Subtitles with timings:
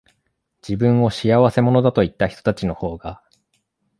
[0.67, 3.21] 自分を仕合せ者だと言ったひとたちのほうが、